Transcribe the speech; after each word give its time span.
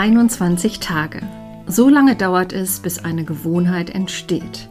21 0.00 0.80
Tage. 0.80 1.20
So 1.66 1.90
lange 1.90 2.16
dauert 2.16 2.54
es, 2.54 2.80
bis 2.80 3.04
eine 3.04 3.22
Gewohnheit 3.22 3.90
entsteht. 3.90 4.66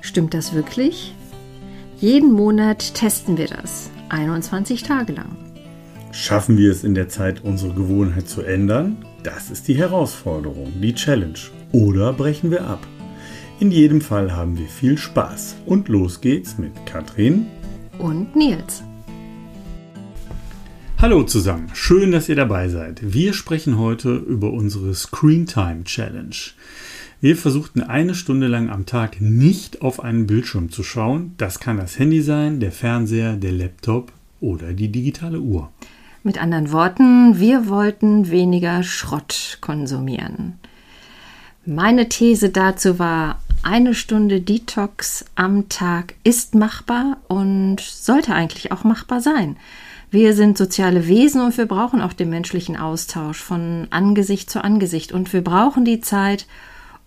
Stimmt 0.00 0.34
das 0.34 0.52
wirklich? 0.52 1.14
Jeden 2.00 2.32
Monat 2.32 2.92
testen 2.94 3.38
wir 3.38 3.46
das, 3.46 3.88
21 4.08 4.82
Tage 4.82 5.12
lang. 5.12 5.36
Schaffen 6.10 6.58
wir 6.58 6.72
es 6.72 6.82
in 6.82 6.96
der 6.96 7.08
Zeit, 7.08 7.44
unsere 7.44 7.72
Gewohnheit 7.72 8.28
zu 8.28 8.42
ändern? 8.42 8.96
Das 9.22 9.48
ist 9.52 9.68
die 9.68 9.76
Herausforderung, 9.76 10.72
die 10.82 10.94
Challenge. 10.94 11.38
Oder 11.70 12.12
brechen 12.12 12.50
wir 12.50 12.66
ab? 12.66 12.84
In 13.60 13.70
jedem 13.70 14.00
Fall 14.00 14.32
haben 14.32 14.58
wir 14.58 14.66
viel 14.66 14.98
Spaß. 14.98 15.54
Und 15.66 15.86
los 15.86 16.20
geht's 16.20 16.58
mit 16.58 16.72
Katrin 16.84 17.46
und 18.00 18.34
Nils. 18.34 18.82
Hallo 21.00 21.22
zusammen, 21.22 21.70
schön, 21.74 22.10
dass 22.10 22.28
ihr 22.28 22.34
dabei 22.34 22.68
seid. 22.68 23.14
Wir 23.14 23.32
sprechen 23.32 23.78
heute 23.78 24.16
über 24.16 24.52
unsere 24.52 24.92
Screentime 24.96 25.84
Challenge. 25.84 26.34
Wir 27.20 27.36
versuchten 27.36 27.82
eine 27.82 28.16
Stunde 28.16 28.48
lang 28.48 28.68
am 28.68 28.84
Tag 28.84 29.20
nicht 29.20 29.80
auf 29.80 30.02
einen 30.02 30.26
Bildschirm 30.26 30.72
zu 30.72 30.82
schauen. 30.82 31.34
Das 31.36 31.60
kann 31.60 31.76
das 31.76 32.00
Handy 32.00 32.20
sein, 32.20 32.58
der 32.58 32.72
Fernseher, 32.72 33.34
der 33.34 33.52
Laptop 33.52 34.10
oder 34.40 34.72
die 34.72 34.88
digitale 34.88 35.38
Uhr. 35.38 35.70
Mit 36.24 36.42
anderen 36.42 36.72
Worten, 36.72 37.38
wir 37.38 37.68
wollten 37.68 38.32
weniger 38.32 38.82
Schrott 38.82 39.58
konsumieren. 39.60 40.54
Meine 41.64 42.08
These 42.08 42.48
dazu 42.48 42.98
war, 42.98 43.40
eine 43.62 43.94
Stunde 43.94 44.40
Detox 44.40 45.24
am 45.36 45.68
Tag 45.68 46.14
ist 46.24 46.56
machbar 46.56 47.18
und 47.28 47.78
sollte 47.78 48.34
eigentlich 48.34 48.72
auch 48.72 48.82
machbar 48.82 49.20
sein. 49.20 49.58
Wir 50.10 50.32
sind 50.32 50.56
soziale 50.56 51.06
Wesen 51.06 51.42
und 51.42 51.58
wir 51.58 51.66
brauchen 51.66 52.00
auch 52.00 52.14
den 52.14 52.30
menschlichen 52.30 52.78
Austausch 52.78 53.42
von 53.42 53.88
Angesicht 53.90 54.48
zu 54.48 54.64
Angesicht. 54.64 55.12
Und 55.12 55.30
wir 55.34 55.44
brauchen 55.44 55.84
die 55.84 56.00
Zeit, 56.00 56.46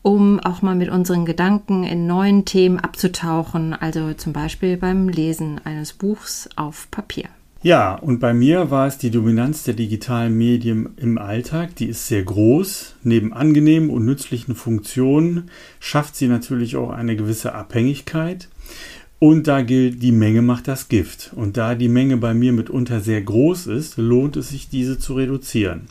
um 0.04 0.40
auch 0.40 0.62
mal 0.62 0.76
mit 0.76 0.90
unseren 0.90 1.26
Gedanken 1.26 1.84
in 1.84 2.06
neuen 2.06 2.46
Themen 2.46 2.80
abzutauchen, 2.80 3.74
also 3.74 4.14
zum 4.14 4.34
Beispiel 4.34 4.78
beim 4.78 5.10
Lesen 5.10 5.60
eines 5.64 5.94
Buchs 5.94 6.48
auf 6.56 6.92
Papier. 6.92 7.26
Ja, 7.64 7.96
und 7.96 8.20
bei 8.20 8.34
mir 8.36 8.70
war 8.70 8.86
es 8.86 9.00
die 9.00 9.12
Dominanz 9.12 9.64
der 9.64 9.74
digitalen 9.74 10.38
Medien 10.38 10.90
im 10.98 11.18
Alltag. 11.18 11.76
Die 11.78 11.88
ist 11.88 12.08
sehr 12.08 12.24
groß. 12.24 12.96
Neben 13.04 13.34
angenehmen 13.34 13.90
und 13.90 14.06
nützlichen 14.06 14.54
Funktionen 14.54 15.50
schafft 15.80 16.16
sie 16.16 16.28
natürlich 16.28 16.76
auch 16.76 16.92
eine 16.92 17.16
gewisse 17.16 17.54
Abhängigkeit. 17.54 18.48
Und 19.24 19.46
da 19.46 19.62
gilt, 19.62 20.02
die 20.02 20.12
Menge 20.12 20.42
macht 20.42 20.68
das 20.68 20.90
Gift. 20.90 21.30
Und 21.36 21.56
da 21.56 21.76
die 21.76 21.90
Menge 21.90 22.18
bei 22.18 22.34
mir 22.34 22.54
mitunter 22.54 23.02
sehr 23.02 23.22
groß 23.22 23.68
ist, 23.68 23.98
lohnt 23.98 24.36
es 24.36 24.50
sich, 24.50 24.68
diese 24.68 24.98
zu 24.98 25.14
reduzieren. 25.14 25.82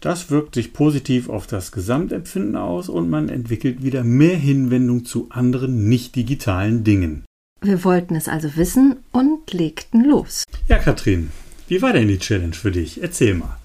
Das 0.00 0.30
wirkt 0.30 0.54
sich 0.54 0.72
positiv 0.72 1.28
auf 1.28 1.48
das 1.48 1.72
Gesamtempfinden 1.72 2.54
aus 2.54 2.88
und 2.88 3.10
man 3.10 3.30
entwickelt 3.30 3.82
wieder 3.82 4.04
mehr 4.04 4.36
Hinwendung 4.36 5.04
zu 5.04 5.26
anderen 5.30 5.88
nicht 5.88 6.14
digitalen 6.14 6.84
Dingen. 6.84 7.24
Wir 7.62 7.82
wollten 7.82 8.14
es 8.14 8.28
also 8.28 8.54
wissen 8.54 8.98
und 9.10 9.52
legten 9.52 10.04
los. 10.04 10.44
Ja, 10.68 10.78
Katrin, 10.78 11.32
wie 11.66 11.82
war 11.82 11.94
denn 11.94 12.06
die 12.06 12.20
Challenge 12.20 12.54
für 12.54 12.70
dich? 12.70 13.02
Erzähl 13.02 13.34
mal. 13.34 13.56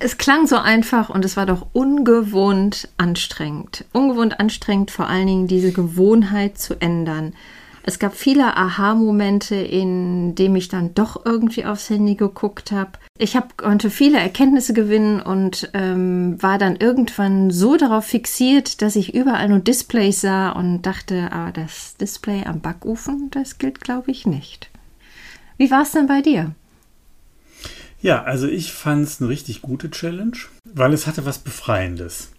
Es 0.00 0.18
klang 0.18 0.48
so 0.48 0.56
einfach 0.56 1.10
und 1.10 1.24
es 1.24 1.36
war 1.36 1.46
doch 1.46 1.68
ungewohnt 1.72 2.88
anstrengend. 2.96 3.84
Ungewohnt 3.92 4.40
anstrengend, 4.40 4.90
vor 4.90 5.06
allen 5.06 5.28
Dingen 5.28 5.46
diese 5.46 5.70
Gewohnheit 5.70 6.58
zu 6.58 6.80
ändern. 6.80 7.34
Es 7.86 7.98
gab 7.98 8.14
viele 8.14 8.56
Aha-Momente, 8.56 9.56
in 9.56 10.34
denen 10.34 10.56
ich 10.56 10.68
dann 10.68 10.94
doch 10.94 11.26
irgendwie 11.26 11.66
aufs 11.66 11.90
Handy 11.90 12.14
geguckt 12.14 12.72
habe. 12.72 12.92
Ich 13.18 13.36
hab, 13.36 13.58
konnte 13.58 13.90
viele 13.90 14.18
Erkenntnisse 14.18 14.72
gewinnen 14.72 15.20
und 15.20 15.70
ähm, 15.74 16.42
war 16.42 16.56
dann 16.56 16.76
irgendwann 16.76 17.50
so 17.50 17.76
darauf 17.76 18.06
fixiert, 18.06 18.80
dass 18.80 18.96
ich 18.96 19.14
überall 19.14 19.50
nur 19.50 19.58
Displays 19.58 20.22
sah 20.22 20.52
und 20.52 20.80
dachte, 20.80 21.30
aber 21.30 21.52
das 21.52 21.96
Display 21.98 22.44
am 22.46 22.60
Backofen, 22.60 23.30
das 23.30 23.58
gilt, 23.58 23.80
glaube 23.80 24.10
ich, 24.10 24.26
nicht. 24.26 24.70
Wie 25.58 25.70
war 25.70 25.82
es 25.82 25.92
denn 25.92 26.06
bei 26.06 26.22
dir? 26.22 26.52
Ja, 28.00 28.22
also 28.22 28.48
ich 28.48 28.72
fand 28.72 29.04
es 29.04 29.20
eine 29.20 29.28
richtig 29.28 29.60
gute 29.60 29.90
Challenge, 29.90 30.36
weil 30.64 30.94
es 30.94 31.06
hatte 31.06 31.26
was 31.26 31.38
Befreiendes. 31.38 32.30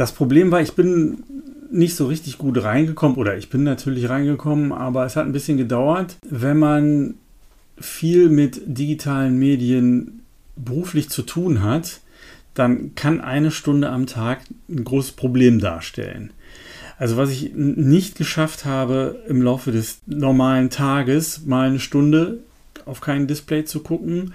Das 0.00 0.12
Problem 0.12 0.50
war, 0.50 0.62
ich 0.62 0.72
bin 0.72 1.24
nicht 1.70 1.94
so 1.94 2.06
richtig 2.06 2.38
gut 2.38 2.64
reingekommen 2.64 3.18
oder 3.18 3.36
ich 3.36 3.50
bin 3.50 3.64
natürlich 3.64 4.08
reingekommen, 4.08 4.72
aber 4.72 5.04
es 5.04 5.14
hat 5.14 5.26
ein 5.26 5.32
bisschen 5.32 5.58
gedauert. 5.58 6.16
Wenn 6.26 6.58
man 6.58 7.16
viel 7.78 8.30
mit 8.30 8.62
digitalen 8.64 9.38
Medien 9.38 10.22
beruflich 10.56 11.10
zu 11.10 11.20
tun 11.20 11.62
hat, 11.62 12.00
dann 12.54 12.94
kann 12.94 13.20
eine 13.20 13.50
Stunde 13.50 13.90
am 13.90 14.06
Tag 14.06 14.40
ein 14.70 14.84
großes 14.84 15.12
Problem 15.12 15.58
darstellen. 15.58 16.32
Also 16.96 17.18
was 17.18 17.30
ich 17.30 17.52
nicht 17.54 18.16
geschafft 18.16 18.64
habe 18.64 19.22
im 19.28 19.42
Laufe 19.42 19.70
des 19.70 20.00
normalen 20.06 20.70
Tages, 20.70 21.44
mal 21.44 21.68
eine 21.68 21.78
Stunde 21.78 22.38
auf 22.90 23.00
kein 23.00 23.26
Display 23.26 23.64
zu 23.64 23.80
gucken. 23.80 24.34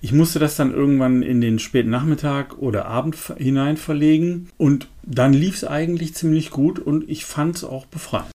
Ich 0.00 0.12
musste 0.12 0.38
das 0.38 0.56
dann 0.56 0.72
irgendwann 0.72 1.22
in 1.22 1.40
den 1.40 1.58
späten 1.58 1.90
Nachmittag 1.90 2.58
oder 2.58 2.86
Abend 2.86 3.16
hinein 3.36 3.76
verlegen 3.76 4.48
und 4.56 4.88
dann 5.02 5.32
lief 5.32 5.56
es 5.56 5.64
eigentlich 5.64 6.14
ziemlich 6.14 6.50
gut 6.50 6.78
und 6.78 7.08
ich 7.08 7.24
fand 7.24 7.56
es 7.56 7.64
auch 7.64 7.86
befreiend. 7.86 8.30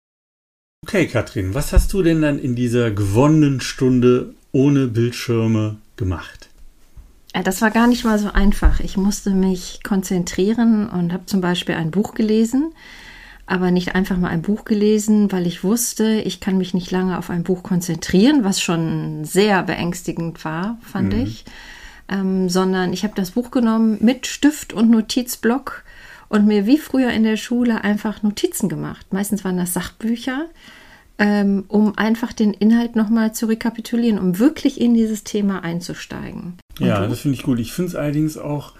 Okay, 0.86 1.06
Katrin, 1.06 1.54
was 1.54 1.72
hast 1.72 1.92
du 1.94 2.03
denn 2.03 2.20
dann 2.20 2.38
in 2.38 2.54
dieser 2.54 2.91
gewonnenen 2.91 3.60
Stunde 3.60 4.34
ohne 4.53 4.86
Bildschirme 4.86 5.76
gemacht? 5.97 6.50
Das 7.42 7.62
war 7.62 7.70
gar 7.70 7.88
nicht 7.88 8.04
mal 8.04 8.19
so 8.19 8.30
einfach. 8.30 8.78
Ich 8.80 8.97
musste 8.97 9.30
mich 9.30 9.80
konzentrieren 9.82 10.88
und 10.88 11.12
habe 11.12 11.26
zum 11.26 11.41
Beispiel 11.41 11.74
ein 11.74 11.91
Buch 11.91 12.14
gelesen 12.14 12.72
aber 13.47 13.71
nicht 13.71 13.94
einfach 13.94 14.16
mal 14.16 14.28
ein 14.28 14.43
Buch 14.43 14.65
gelesen, 14.65 15.31
weil 15.31 15.47
ich 15.47 15.65
wusste, 15.65 16.21
ich 16.25 16.41
kann 16.41 16.56
mich 16.56 16.72
nicht 16.72 16.91
lange 16.91 17.19
auf 17.19 17.31
ein 17.31 17.43
Buch 17.43 17.62
konzentrieren, 17.62 18.43
was 18.43 18.60
schon 18.60 19.25
sehr 19.25 19.62
beängstigend 19.62 20.44
war, 20.44 20.78
fand 20.82 21.12
mhm. 21.12 21.21
ich, 21.21 21.44
ähm, 22.09 22.49
sondern 22.49 22.93
ich 22.93 23.04
habe 23.04 23.15
das 23.16 23.33
Buch 23.33 23.50
genommen 23.50 23.99
mit 24.00 24.27
Stift 24.27 24.72
und 24.72 24.91
Notizblock 24.91 25.84
und 26.28 26.47
mir 26.47 26.66
wie 26.66 26.78
früher 26.78 27.10
in 27.10 27.22
der 27.22 27.37
Schule 27.37 27.84
einfach 27.84 28.22
Notizen 28.22 28.69
gemacht. 28.69 29.12
Meistens 29.12 29.44
waren 29.44 29.59
das 29.59 29.75
Sachbücher, 29.75 30.47
ähm, 31.19 31.65
um 31.69 31.97
einfach 31.97 32.33
den 32.33 32.54
Inhalt 32.54 32.97
nochmal 32.97 33.34
zu 33.34 33.47
rekapitulieren, 33.47 34.19
um 34.19 34.38
wirklich 34.38 34.81
in 34.81 34.94
dieses 34.94 35.22
Thema 35.22 35.62
einzusteigen. 35.62 36.54
Und 36.81 36.87
ja, 36.87 37.00
du? 37.00 37.09
das 37.09 37.21
finde 37.21 37.37
ich 37.37 37.43
gut. 37.43 37.59
Ich 37.60 37.72
finde 37.72 37.91
es 37.91 37.94
allerdings 37.94 38.38
auch 38.38 38.72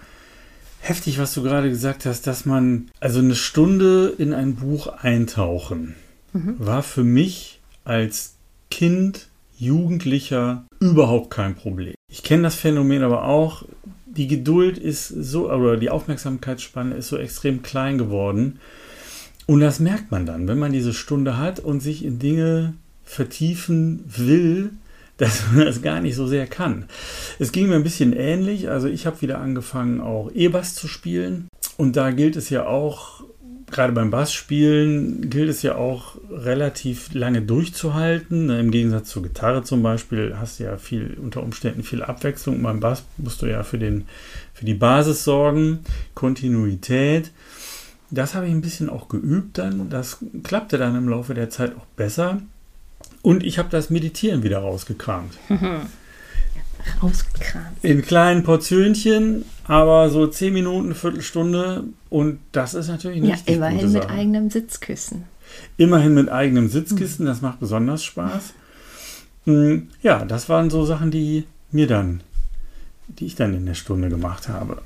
heftig, 0.87 1.17
was 1.19 1.33
du 1.33 1.41
gerade 1.41 1.69
gesagt 1.69 2.05
hast, 2.05 2.27
dass 2.27 2.45
man, 2.45 2.89
also 2.99 3.19
eine 3.19 3.35
Stunde 3.35 4.13
in 4.17 4.33
ein 4.33 4.55
Buch 4.55 4.87
eintauchen, 4.87 5.95
mhm. 6.33 6.55
war 6.59 6.83
für 6.83 7.03
mich 7.03 7.59
als 7.83 8.35
Kind, 8.69 9.27
Jugendlicher 9.57 10.65
überhaupt 10.79 11.31
kein 11.31 11.55
Problem. 11.55 11.95
Ich 12.11 12.23
kenne 12.23 12.43
das 12.43 12.55
Phänomen 12.55 13.03
aber 13.03 13.25
auch, 13.25 13.63
die 14.05 14.27
Geduld 14.27 14.77
ist 14.77 15.07
so, 15.07 15.51
oder 15.51 15.77
die 15.77 15.89
Aufmerksamkeitsspanne 15.89 16.95
ist 16.95 17.07
so 17.07 17.17
extrem 17.17 17.61
klein 17.61 17.97
geworden. 17.97 18.59
Und 19.45 19.61
das 19.61 19.79
merkt 19.79 20.11
man 20.11 20.25
dann, 20.25 20.47
wenn 20.47 20.59
man 20.59 20.71
diese 20.71 20.93
Stunde 20.93 21.37
hat 21.37 21.59
und 21.59 21.81
sich 21.81 22.03
in 22.03 22.19
Dinge 22.19 22.73
vertiefen 23.03 24.03
will, 24.05 24.71
dass 25.17 25.43
man 25.53 25.65
das 25.65 25.81
gar 25.81 26.01
nicht 26.01 26.15
so 26.15 26.27
sehr 26.27 26.47
kann. 26.47 26.85
Es 27.39 27.51
ging 27.51 27.67
mir 27.67 27.75
ein 27.75 27.83
bisschen 27.83 28.13
ähnlich. 28.13 28.69
Also 28.69 28.87
ich 28.87 29.05
habe 29.05 29.21
wieder 29.21 29.39
angefangen, 29.39 30.01
auch 30.01 30.31
E-Bass 30.33 30.75
zu 30.75 30.87
spielen. 30.87 31.47
Und 31.77 31.95
da 31.95 32.11
gilt 32.11 32.35
es 32.35 32.49
ja 32.49 32.65
auch, 32.65 33.23
gerade 33.71 33.93
beim 33.93 34.11
Bassspielen, 34.11 35.29
gilt 35.29 35.49
es 35.49 35.61
ja 35.61 35.75
auch 35.75 36.17
relativ 36.31 37.13
lange 37.13 37.41
durchzuhalten. 37.41 38.49
Im 38.49 38.71
Gegensatz 38.71 39.09
zur 39.09 39.23
Gitarre 39.23 39.63
zum 39.63 39.83
Beispiel 39.83 40.35
hast 40.37 40.59
du 40.59 40.65
ja 40.65 40.77
viel, 40.77 41.17
unter 41.21 41.43
Umständen 41.43 41.83
viel 41.83 42.03
Abwechslung. 42.03 42.61
Beim 42.61 42.79
Bass 42.79 43.03
musst 43.17 43.41
du 43.41 43.45
ja 43.47 43.63
für, 43.63 43.77
den, 43.77 44.05
für 44.53 44.65
die 44.65 44.73
Basis 44.73 45.23
sorgen, 45.23 45.79
Kontinuität. 46.13 47.31
Das 48.11 48.35
habe 48.35 48.47
ich 48.47 48.51
ein 48.51 48.61
bisschen 48.61 48.89
auch 48.89 49.09
geübt 49.09 49.57
dann. 49.57 49.89
Das 49.89 50.19
klappte 50.43 50.77
dann 50.77 50.95
im 50.95 51.09
Laufe 51.09 51.33
der 51.33 51.49
Zeit 51.49 51.75
auch 51.75 51.85
besser. 51.97 52.41
Und 53.25 53.43
ich 53.43 53.57
habe 53.57 53.69
das 53.69 53.89
Meditieren 53.89 54.43
wieder 54.43 54.59
rausgekramt. 54.59 55.39
rausgekramt. 57.01 57.83
In 57.83 58.03
kleinen 58.03 58.43
Portionchen, 58.43 59.45
aber 59.63 60.11
so 60.11 60.27
zehn 60.27 60.53
Minuten, 60.53 60.93
Viertelstunde. 60.93 61.85
Und 62.11 62.37
das 62.51 62.75
ist 62.75 62.87
natürlich 62.87 63.21
nicht. 63.21 63.49
Ja, 63.49 63.55
immerhin 63.55 63.91
mit 63.93 64.07
eigenem 64.11 64.51
Sitzkissen. 64.51 65.23
Immerhin 65.75 66.13
mit 66.13 66.29
eigenem 66.29 66.69
Sitzkissen, 66.69 67.25
das 67.25 67.41
macht 67.41 67.59
besonders 67.59 68.03
Spaß. 68.03 68.53
Hm, 69.45 69.89
ja, 70.03 70.23
das 70.23 70.47
waren 70.47 70.69
so 70.69 70.85
Sachen, 70.85 71.09
die 71.09 71.45
mir 71.71 71.87
dann, 71.87 72.21
die 73.07 73.25
ich 73.25 73.33
dann 73.33 73.55
in 73.55 73.65
der 73.65 73.73
Stunde 73.73 74.09
gemacht 74.09 74.49
habe 74.49 74.83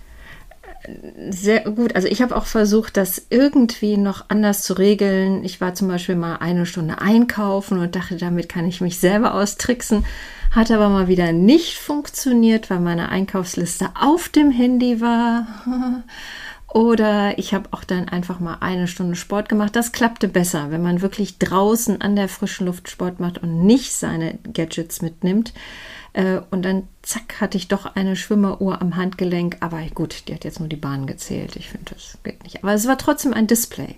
sehr 1.29 1.61
gut. 1.61 1.95
Also 1.95 2.07
ich 2.07 2.21
habe 2.21 2.35
auch 2.35 2.45
versucht, 2.45 2.97
das 2.97 3.25
irgendwie 3.29 3.97
noch 3.97 4.25
anders 4.29 4.63
zu 4.63 4.73
regeln. 4.73 5.43
Ich 5.43 5.61
war 5.61 5.73
zum 5.73 5.87
Beispiel 5.87 6.15
mal 6.15 6.37
eine 6.37 6.65
Stunde 6.65 6.99
einkaufen 6.99 7.79
und 7.79 7.95
dachte, 7.95 8.17
damit 8.17 8.49
kann 8.49 8.67
ich 8.67 8.81
mich 8.81 8.99
selber 8.99 9.33
austricksen. 9.33 10.05
Hat 10.51 10.71
aber 10.71 10.89
mal 10.89 11.07
wieder 11.07 11.31
nicht 11.31 11.77
funktioniert, 11.77 12.69
weil 12.69 12.79
meine 12.79 13.09
Einkaufsliste 13.09 13.89
auf 13.99 14.29
dem 14.29 14.51
Handy 14.51 14.99
war. 15.01 15.47
Oder 16.73 17.39
ich 17.39 17.55
habe 17.55 17.69
auch 17.71 17.83
dann 17.83 18.09
einfach 18.09 18.39
mal 18.39 18.57
eine 18.59 18.87
Stunde 18.87 19.15
Sport 19.15 19.49
gemacht. 19.49 19.75
Das 19.75 19.91
klappte 19.91 20.27
besser, 20.27 20.69
wenn 20.69 20.83
man 20.83 21.01
wirklich 21.01 21.39
draußen 21.39 21.99
an 22.01 22.15
der 22.15 22.29
frischen 22.29 22.67
Luft 22.67 22.89
Sport 22.89 23.19
macht 23.19 23.39
und 23.39 23.65
nicht 23.65 23.91
seine 23.93 24.37
Gadgets 24.53 25.01
mitnimmt. 25.01 25.53
Äh, 26.13 26.41
und 26.51 26.63
dann 26.63 26.87
zack, 27.01 27.41
hatte 27.41 27.57
ich 27.57 27.67
doch 27.67 27.95
eine 27.95 28.15
Schwimmeruhr 28.15 28.81
am 28.81 28.95
Handgelenk. 28.95 29.57
Aber 29.59 29.81
gut, 29.93 30.27
die 30.27 30.33
hat 30.33 30.43
jetzt 30.43 30.59
nur 30.59 30.69
die 30.69 30.75
Bahn 30.75 31.07
gezählt. 31.07 31.55
Ich 31.55 31.69
finde, 31.69 31.93
das 31.93 32.17
geht 32.23 32.43
nicht. 32.43 32.63
Aber 32.63 32.73
es 32.73 32.87
war 32.87 32.97
trotzdem 32.97 33.33
ein 33.33 33.47
Display. 33.47 33.95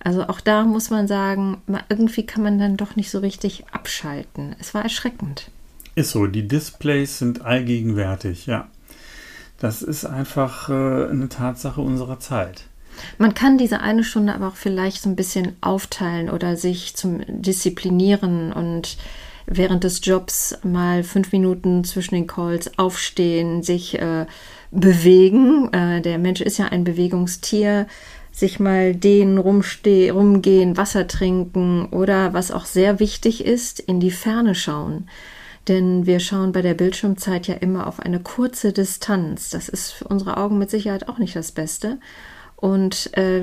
Also 0.00 0.28
auch 0.28 0.40
da 0.40 0.64
muss 0.64 0.90
man 0.90 1.08
sagen, 1.08 1.62
irgendwie 1.88 2.26
kann 2.26 2.42
man 2.42 2.58
dann 2.58 2.76
doch 2.76 2.94
nicht 2.94 3.10
so 3.10 3.20
richtig 3.20 3.64
abschalten. 3.72 4.54
Es 4.58 4.74
war 4.74 4.82
erschreckend. 4.82 5.50
Ist 5.94 6.10
so, 6.10 6.26
die 6.26 6.46
Displays 6.46 7.18
sind 7.18 7.42
allgegenwärtig, 7.42 8.46
ja. 8.46 8.68
Das 9.58 9.80
ist 9.80 10.04
einfach 10.04 10.68
äh, 10.68 11.08
eine 11.08 11.28
Tatsache 11.30 11.80
unserer 11.80 12.20
Zeit. 12.20 12.64
Man 13.18 13.34
kann 13.34 13.58
diese 13.58 13.80
eine 13.80 14.04
Stunde 14.04 14.34
aber 14.34 14.48
auch 14.48 14.56
vielleicht 14.56 15.02
so 15.02 15.08
ein 15.08 15.16
bisschen 15.16 15.56
aufteilen 15.60 16.28
oder 16.28 16.56
sich 16.56 16.96
zum 16.96 17.22
Disziplinieren 17.26 18.52
und 18.52 18.96
während 19.46 19.84
des 19.84 20.00
Jobs 20.04 20.58
mal 20.62 21.02
fünf 21.02 21.32
Minuten 21.32 21.84
zwischen 21.84 22.14
den 22.14 22.26
Calls 22.26 22.78
aufstehen, 22.78 23.62
sich 23.62 23.98
äh, 23.98 24.26
bewegen. 24.70 25.72
Äh, 25.72 26.00
der 26.00 26.18
Mensch 26.18 26.40
ist 26.40 26.58
ja 26.58 26.66
ein 26.66 26.84
Bewegungstier 26.84 27.86
sich 28.34 28.58
mal 28.58 28.96
dehnen, 28.96 29.38
rumgehen, 29.38 30.76
Wasser 30.76 31.06
trinken 31.06 31.86
oder 31.86 32.32
was 32.32 32.50
auch 32.50 32.64
sehr 32.64 32.98
wichtig 32.98 33.44
ist, 33.44 33.78
in 33.78 34.00
die 34.00 34.10
Ferne 34.10 34.56
schauen. 34.56 35.08
Denn 35.68 36.04
wir 36.04 36.20
schauen 36.20 36.52
bei 36.52 36.60
der 36.60 36.74
Bildschirmzeit 36.74 37.46
ja 37.46 37.54
immer 37.54 37.86
auf 37.86 38.00
eine 38.00 38.20
kurze 38.20 38.72
Distanz. 38.72 39.50
Das 39.50 39.68
ist 39.68 39.92
für 39.92 40.06
unsere 40.06 40.36
Augen 40.36 40.58
mit 40.58 40.68
Sicherheit 40.68 41.08
auch 41.08 41.18
nicht 41.18 41.36
das 41.36 41.52
Beste. 41.52 41.98
Und 42.56 43.16
äh, 43.16 43.42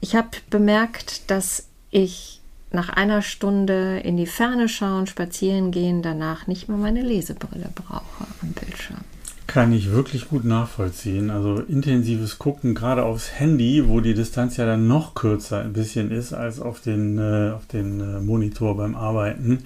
ich 0.00 0.16
habe 0.16 0.30
bemerkt, 0.50 1.30
dass 1.30 1.68
ich 1.90 2.40
nach 2.74 2.88
einer 2.90 3.22
Stunde 3.22 4.00
in 4.00 4.16
die 4.16 4.26
Ferne 4.26 4.68
schauen, 4.68 5.06
spazieren 5.06 5.70
gehen, 5.70 6.02
danach 6.02 6.46
nicht 6.46 6.68
mehr 6.68 6.76
meine 6.78 7.02
Lesebrille 7.02 7.68
brauche 7.74 8.26
am 8.42 8.52
Bildschirm. 8.52 8.98
Kann 9.46 9.72
ich 9.72 9.90
wirklich 9.90 10.28
gut 10.28 10.44
nachvollziehen. 10.44 11.30
Also 11.30 11.60
intensives 11.60 12.38
Gucken, 12.38 12.74
gerade 12.74 13.04
aufs 13.04 13.38
Handy, 13.38 13.88
wo 13.88 14.00
die 14.00 14.14
Distanz 14.14 14.56
ja 14.56 14.66
dann 14.66 14.88
noch 14.88 15.14
kürzer 15.14 15.60
ein 15.60 15.72
bisschen 15.72 16.10
ist 16.10 16.32
als 16.32 16.60
auf 16.60 16.80
den, 16.80 17.18
äh, 17.18 17.52
auf 17.52 17.66
den 17.66 18.00
äh, 18.00 18.20
Monitor 18.20 18.76
beim 18.76 18.94
Arbeiten, 18.94 19.64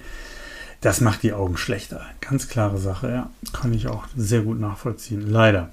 das 0.81 1.01
macht 1.01 1.23
die 1.23 1.33
Augen 1.33 1.57
schlechter. 1.57 2.05
Ganz 2.21 2.47
klare 2.47 2.77
Sache, 2.77 3.09
ja. 3.09 3.29
Kann 3.51 3.73
ich 3.73 3.87
auch 3.87 4.05
sehr 4.15 4.41
gut 4.41 4.59
nachvollziehen. 4.59 5.29
Leider. 5.29 5.69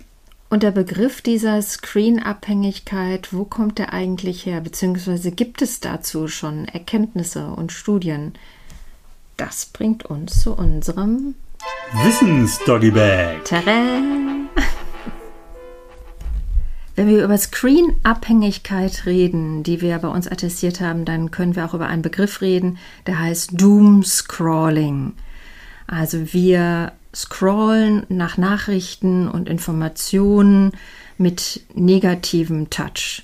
Und 0.49 0.63
der 0.63 0.71
Begriff 0.71 1.23
dieser 1.23 1.61
Screen-Abhängigkeit, 1.61 3.33
wo 3.33 3.45
kommt 3.45 3.79
der 3.79 3.93
eigentlich 3.93 4.47
her? 4.47 4.61
Beziehungsweise 4.61 5.33
gibt 5.33 5.61
es 5.61 5.81
dazu 5.81 6.29
schon 6.29 6.69
Erkenntnisse 6.69 7.49
und 7.49 7.73
Studien? 7.73 8.35
Das 9.37 9.67
bringt 9.67 10.05
uns 10.05 10.41
zu 10.41 10.55
unserem 10.55 11.35
Wissens-Doggybag. 12.05 13.45
Tada! 13.45 14.01
Wenn 16.95 17.09
wir 17.09 17.25
über 17.25 17.37
Screen-Abhängigkeit 17.37 19.05
reden, 19.05 19.65
die 19.65 19.81
wir 19.81 19.99
bei 19.99 20.09
uns 20.09 20.29
attestiert 20.29 20.81
haben, 20.81 21.05
dann 21.05 21.33
können 21.33 21.57
wir 21.57 21.67
auch 21.67 21.75
über 21.75 21.89
einen 21.89 22.03
Begriff 22.03 22.41
reden, 22.41 22.79
der 23.07 23.19
heißt 23.19 23.61
Doom-Scrolling. 23.61 25.13
Also 25.89 26.33
wir 26.33 26.93
scrollen 27.17 28.05
nach 28.09 28.37
Nachrichten 28.37 29.27
und 29.27 29.49
Informationen 29.49 30.73
mit 31.19 31.63
negativem 31.75 32.71
Touch. 32.71 33.23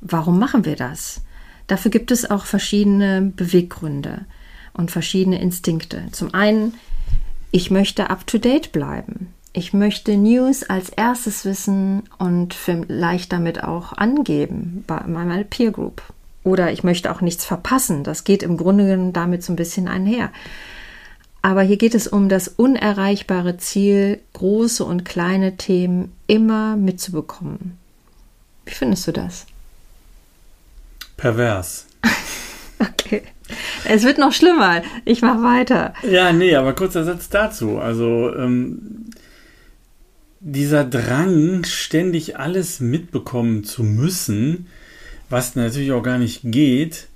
Warum 0.00 0.38
machen 0.38 0.64
wir 0.64 0.76
das? 0.76 1.22
Dafür 1.66 1.90
gibt 1.90 2.10
es 2.10 2.30
auch 2.30 2.44
verschiedene 2.44 3.32
Beweggründe 3.34 4.26
und 4.74 4.90
verschiedene 4.90 5.40
Instinkte. 5.40 6.04
Zum 6.12 6.34
einen 6.34 6.74
ich 7.52 7.70
möchte 7.70 8.10
up-to-date 8.10 8.70
bleiben. 8.70 9.34
Ich 9.52 9.72
möchte 9.72 10.16
News 10.16 10.62
als 10.62 10.90
erstes 10.90 11.44
wissen 11.44 12.04
und 12.18 12.54
vielleicht 12.54 13.32
damit 13.32 13.64
auch 13.64 13.92
angeben 13.92 14.84
bei 14.86 15.00
meiner 15.08 15.42
Peer 15.42 15.72
Group. 15.72 16.00
Oder 16.44 16.70
ich 16.70 16.84
möchte 16.84 17.10
auch 17.10 17.20
nichts 17.20 17.44
verpassen. 17.44 18.04
Das 18.04 18.22
geht 18.22 18.44
im 18.44 18.56
Grunde 18.56 18.86
genommen 18.86 19.12
damit 19.12 19.42
so 19.42 19.52
ein 19.52 19.56
bisschen 19.56 19.88
einher. 19.88 20.30
Aber 21.42 21.62
hier 21.62 21.78
geht 21.78 21.94
es 21.94 22.06
um 22.06 22.28
das 22.28 22.48
unerreichbare 22.48 23.56
Ziel, 23.56 24.20
große 24.34 24.84
und 24.84 25.04
kleine 25.04 25.56
Themen 25.56 26.12
immer 26.26 26.76
mitzubekommen. 26.76 27.78
Wie 28.66 28.74
findest 28.74 29.06
du 29.06 29.12
das? 29.12 29.46
Pervers. 31.16 31.86
okay. 32.78 33.22
Es 33.84 34.04
wird 34.04 34.18
noch 34.18 34.32
schlimmer. 34.32 34.82
Ich 35.04 35.22
mache 35.22 35.42
weiter. 35.42 35.94
Ja, 36.02 36.32
nee, 36.32 36.54
aber 36.54 36.74
kurzer 36.74 37.04
Satz 37.04 37.28
dazu. 37.28 37.78
Also 37.78 38.34
ähm, 38.34 39.10
dieser 40.40 40.84
Drang, 40.84 41.64
ständig 41.64 42.38
alles 42.38 42.80
mitbekommen 42.80 43.64
zu 43.64 43.82
müssen, 43.82 44.66
was 45.28 45.56
natürlich 45.56 45.92
auch 45.92 46.02
gar 46.02 46.18
nicht 46.18 46.40
geht. 46.44 47.08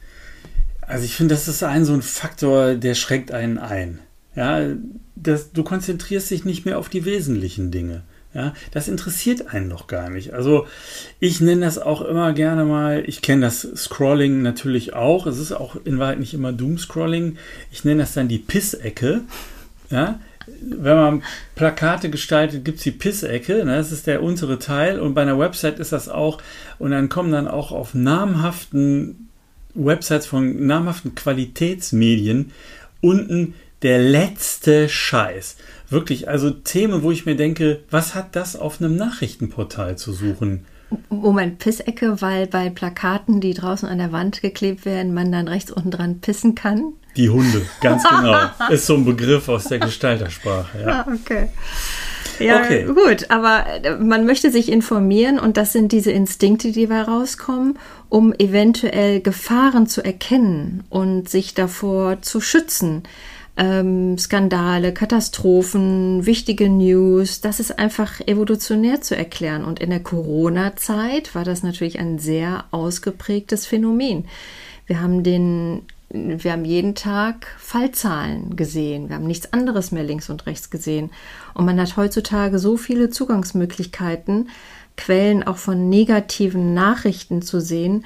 Also 0.80 1.04
ich 1.04 1.16
finde, 1.16 1.34
das 1.34 1.48
ist 1.48 1.62
ein 1.62 1.84
so 1.84 1.94
ein 1.94 2.02
Faktor, 2.02 2.74
der 2.74 2.94
schreckt 2.94 3.32
einen 3.32 3.58
ein. 3.58 4.00
Ja, 4.36 4.60
das, 5.16 5.52
du 5.52 5.62
konzentrierst 5.62 6.30
dich 6.30 6.44
nicht 6.44 6.64
mehr 6.64 6.78
auf 6.78 6.88
die 6.88 7.04
wesentlichen 7.04 7.70
Dinge. 7.70 8.02
Ja, 8.34 8.52
das 8.72 8.88
interessiert 8.88 9.54
einen 9.54 9.68
noch 9.68 9.86
gar 9.86 10.10
nicht. 10.10 10.34
Also 10.34 10.66
ich 11.20 11.40
nenne 11.40 11.64
das 11.64 11.78
auch 11.78 12.02
immer 12.02 12.32
gerne 12.32 12.64
mal, 12.64 13.04
ich 13.06 13.22
kenne 13.22 13.42
das 13.42 13.60
Scrolling 13.76 14.42
natürlich 14.42 14.92
auch. 14.92 15.28
Es 15.28 15.38
ist 15.38 15.52
auch 15.52 15.76
in 15.84 16.00
Wahrheit 16.00 16.18
nicht 16.18 16.34
immer 16.34 16.52
Doom-Scrolling. 16.52 17.36
Ich 17.70 17.84
nenne 17.84 18.02
das 18.02 18.14
dann 18.14 18.26
die 18.26 18.40
Pissecke. 18.40 19.20
Ja, 19.88 20.18
wenn 20.60 20.96
man 20.96 21.22
Plakate 21.54 22.10
gestaltet, 22.10 22.64
gibt 22.64 22.78
es 22.78 22.84
die 22.84 22.90
Pissecke. 22.90 23.64
Ne? 23.64 23.76
Das 23.76 23.92
ist 23.92 24.08
der 24.08 24.20
untere 24.20 24.58
Teil. 24.58 24.98
Und 24.98 25.14
bei 25.14 25.22
einer 25.22 25.38
Website 25.38 25.78
ist 25.78 25.92
das 25.92 26.08
auch. 26.08 26.42
Und 26.80 26.90
dann 26.90 27.08
kommen 27.08 27.30
dann 27.30 27.46
auch 27.46 27.70
auf 27.70 27.94
namhaften 27.94 29.28
Websites 29.74 30.26
von 30.26 30.66
namhaften 30.66 31.14
Qualitätsmedien 31.14 32.50
unten 33.00 33.54
der 33.82 33.98
letzte 33.98 34.88
Scheiß. 34.88 35.56
Wirklich, 35.90 36.28
also 36.28 36.50
Themen, 36.50 37.02
wo 37.02 37.10
ich 37.10 37.26
mir 37.26 37.36
denke, 37.36 37.80
was 37.90 38.14
hat 38.14 38.34
das 38.36 38.56
auf 38.56 38.80
einem 38.80 38.96
Nachrichtenportal 38.96 39.96
zu 39.96 40.12
suchen? 40.12 40.64
Moment, 41.08 41.58
Pissecke, 41.58 42.20
weil 42.20 42.46
bei 42.46 42.70
Plakaten, 42.70 43.40
die 43.40 43.54
draußen 43.54 43.88
an 43.88 43.98
der 43.98 44.12
Wand 44.12 44.42
geklebt 44.42 44.84
werden, 44.84 45.14
man 45.14 45.32
dann 45.32 45.48
rechts 45.48 45.70
unten 45.70 45.90
dran 45.90 46.20
pissen 46.20 46.54
kann? 46.54 46.92
Die 47.16 47.30
Hunde, 47.30 47.62
ganz 47.80 48.02
genau. 48.08 48.36
Ist 48.70 48.86
so 48.86 48.94
ein 48.94 49.04
Begriff 49.04 49.48
aus 49.48 49.64
der 49.64 49.78
Gestaltersprache. 49.78 50.80
Ja. 50.80 50.88
Ah, 50.88 51.06
okay. 51.12 51.48
Ja, 52.40 52.60
okay. 52.60 52.84
gut, 52.84 53.30
aber 53.30 53.64
äh, 53.84 53.96
man 53.96 54.26
möchte 54.26 54.50
sich 54.50 54.70
informieren 54.70 55.38
und 55.38 55.56
das 55.56 55.72
sind 55.72 55.92
diese 55.92 56.10
Instinkte, 56.10 56.72
die 56.72 56.88
da 56.88 57.02
rauskommen, 57.02 57.78
um 58.08 58.32
eventuell 58.32 59.20
Gefahren 59.20 59.86
zu 59.86 60.04
erkennen 60.04 60.82
und 60.90 61.28
sich 61.28 61.54
davor 61.54 62.22
zu 62.22 62.40
schützen 62.40 63.04
ähm, 63.56 64.18
Skandale, 64.18 64.92
Katastrophen, 64.92 66.26
wichtige 66.26 66.68
News. 66.68 67.40
Das 67.40 67.60
ist 67.60 67.78
einfach 67.78 68.20
evolutionär 68.26 69.00
zu 69.00 69.16
erklären. 69.16 69.64
Und 69.64 69.80
in 69.80 69.90
der 69.90 70.00
Corona-Zeit 70.00 71.34
war 71.34 71.44
das 71.44 71.62
natürlich 71.62 71.98
ein 71.98 72.18
sehr 72.18 72.64
ausgeprägtes 72.72 73.66
Phänomen. 73.66 74.26
Wir 74.86 75.00
haben 75.00 75.22
den 75.22 75.82
wir 76.16 76.52
haben 76.52 76.64
jeden 76.64 76.94
Tag 76.94 77.48
Fallzahlen 77.58 78.54
gesehen. 78.54 79.08
Wir 79.08 79.16
haben 79.16 79.26
nichts 79.26 79.52
anderes 79.52 79.90
mehr 79.90 80.04
links 80.04 80.30
und 80.30 80.46
rechts 80.46 80.70
gesehen. 80.70 81.10
Und 81.54 81.64
man 81.64 81.80
hat 81.80 81.96
heutzutage 81.96 82.60
so 82.60 82.76
viele 82.76 83.10
Zugangsmöglichkeiten, 83.10 84.48
Quellen 84.96 85.42
auch 85.42 85.56
von 85.56 85.88
negativen 85.88 86.72
Nachrichten 86.72 87.42
zu 87.42 87.60
sehen, 87.60 88.04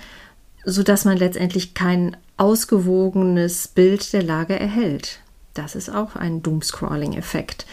sodass 0.64 1.05
man 1.05 1.19
letztendlich 1.19 1.75
kein 1.75 2.17
ausgewogenes 2.38 3.69
Bild 3.69 4.11
der 4.14 4.23
Lage 4.23 4.59
erhält. 4.59 5.21
Das 5.59 5.75
ist 5.75 5.93
auch 5.93 6.15
ein 6.15 6.41
Doomscrolling-Effekt. 6.41 7.67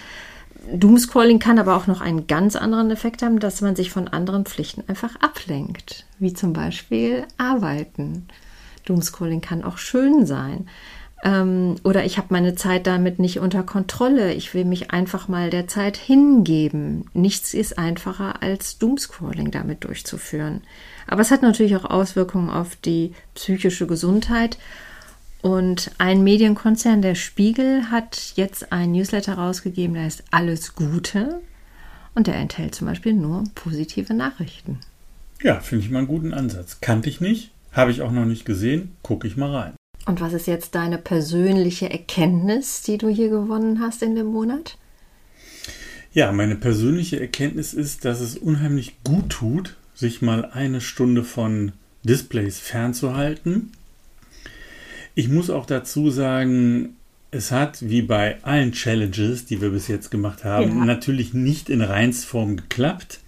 Doomscrolling 0.74 1.38
kann 1.38 1.60
aber 1.60 1.76
auch 1.78 1.86
noch 1.86 2.02
einen 2.02 2.26
ganz 2.26 2.56
anderen 2.56 2.90
Effekt 2.90 3.22
haben, 3.22 3.40
dass 3.40 3.62
man 3.62 3.76
sich 3.76 3.92
von 3.92 4.08
anderen 4.08 4.46
Pflichten 4.46 4.84
einfach 4.88 5.16
ablenkt, 5.22 6.08
wie 6.18 6.34
zum 6.34 6.52
Beispiel 6.54 7.28
Arbeiten. 7.38 8.28
Doomscrolling 8.86 9.42
kann 9.42 9.64
auch 9.64 9.78
schön 9.78 10.26
sein. 10.26 10.68
Ähm, 11.24 11.76
oder 11.84 12.06
ich 12.06 12.18
habe 12.18 12.30
meine 12.32 12.56
Zeit 12.56 12.88
damit 12.88 13.20
nicht 13.20 13.40
unter 13.40 13.62
Kontrolle. 13.62 14.34
Ich 14.34 14.56
will 14.56 14.66
mich 14.66 14.90
einfach 14.90 15.28
mal 15.28 15.52
der 15.52 15.68
Zeit 15.68 15.96
hingeben. 15.96 17.06
Nichts 17.14 17.54
ist 17.54 17.78
einfacher 17.78 18.42
als 18.42 18.80
Doomscrolling 18.80 19.52
damit 19.52 19.84
durchzuführen. 19.84 20.62
Aber 21.06 21.22
es 21.22 21.30
hat 21.30 21.44
natürlich 21.44 21.76
auch 21.76 21.86
Auswirkungen 21.86 22.50
auf 22.50 22.76
die 22.76 23.14
psychische 23.36 23.86
Gesundheit 23.86 24.58
Und 25.46 25.92
ein 26.00 26.24
Medienkonzern, 26.24 27.04
der 27.04 27.14
Spiegel, 27.14 27.92
hat 27.92 28.34
jetzt 28.34 28.72
ein 28.72 28.94
Newsletter 28.94 29.36
rausgegeben, 29.36 29.94
der 29.94 30.06
heißt 30.06 30.24
Alles 30.32 30.74
Gute. 30.74 31.40
Und 32.16 32.26
der 32.26 32.34
enthält 32.34 32.74
zum 32.74 32.88
Beispiel 32.88 33.14
nur 33.14 33.44
positive 33.54 34.16
Nachrichten. 34.16 34.80
Ja, 35.44 35.60
finde 35.60 35.86
ich 35.86 35.92
mal 35.92 36.00
einen 36.00 36.08
guten 36.08 36.34
Ansatz. 36.34 36.82
Kannte 36.82 37.10
ich 37.10 37.22
nicht, 37.22 37.52
habe 37.72 37.92
ich 37.92 38.02
auch 38.02 38.12
noch 38.12 38.26
nicht 38.26 38.46
gesehen, 38.46 38.96
gucke 39.04 39.28
ich 39.28 39.38
mal 39.38 39.56
rein. 39.56 39.74
Und 40.08 40.20
was 40.20 40.34
ist 40.34 40.48
jetzt 40.48 40.74
deine 40.74 40.98
persönliche 40.98 41.92
Erkenntnis, 41.92 42.82
die 42.82 42.98
du 42.98 43.08
hier 43.08 43.30
gewonnen 43.30 43.82
hast 43.82 44.02
in 44.02 44.16
dem 44.16 44.26
Monat? 44.26 44.80
Ja, 46.12 46.32
meine 46.32 46.56
persönliche 46.56 47.20
Erkenntnis 47.20 47.76
ist, 47.76 48.04
dass 48.04 48.20
es 48.20 48.36
unheimlich 48.36 48.96
gut 49.04 49.30
tut, 49.30 49.76
sich 49.94 50.24
mal 50.24 50.44
eine 50.44 50.82
Stunde 50.82 51.24
von 51.24 51.74
Displays 52.04 52.58
fernzuhalten. 52.58 53.74
Ich 55.16 55.30
muss 55.30 55.50
auch 55.50 55.66
dazu 55.66 56.12
sagen, 56.12 56.96
es 57.32 57.52
hat 57.52 57.90
wie 57.90 58.02
bei 58.02 58.38
allen 58.44 58.72
Challenges, 58.72 59.46
die 59.46 59.62
wir 59.62 59.70
bis 59.70 59.88
jetzt 59.88 60.12
gemacht 60.12 60.44
haben, 60.44 60.80
ja. 60.80 60.86
natürlich 60.86 61.34
nicht 61.34 61.70
in 61.70 61.82
Reinsform 61.82 62.58
geklappt. 62.58 63.20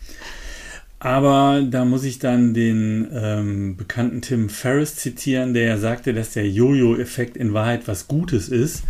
Aber 1.00 1.64
da 1.70 1.86
muss 1.86 2.04
ich 2.04 2.20
dann 2.20 2.54
den 2.54 3.08
ähm, 3.14 3.78
bekannten 3.78 4.22
Tim 4.22 4.50
Ferriss 4.50 4.96
zitieren, 4.96 5.54
der 5.54 5.64
ja 5.64 5.78
sagte, 5.78 6.14
dass 6.14 6.34
der 6.34 6.50
Jojo-Effekt 6.50 7.38
in 7.38 7.54
Wahrheit 7.54 7.88
was 7.88 8.08
Gutes 8.08 8.50
ist. 8.50 8.84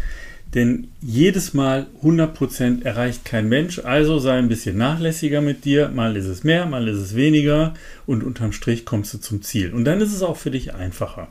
Denn 0.54 0.88
jedes 1.02 1.54
Mal 1.54 1.88
100% 2.02 2.86
erreicht 2.86 3.26
kein 3.26 3.50
Mensch, 3.50 3.80
also 3.80 4.18
sei 4.18 4.38
ein 4.38 4.48
bisschen 4.48 4.78
nachlässiger 4.78 5.42
mit 5.42 5.66
dir. 5.66 5.90
Mal 5.90 6.16
ist 6.16 6.28
es 6.28 6.46
mehr, 6.46 6.66
mal 6.66 6.88
ist 6.88 6.98
es 6.98 7.16
weniger 7.16 7.74
und 8.06 8.24
unterm 8.24 8.54
Strich 8.54 8.86
kommst 8.86 9.14
du 9.14 9.18
zum 9.18 9.42
Ziel. 9.42 9.74
Und 9.74 9.84
dann 9.84 10.00
ist 10.00 10.14
es 10.14 10.24
auch 10.24 10.38
für 10.38 10.52
dich 10.52 10.74
einfacher. 10.74 11.28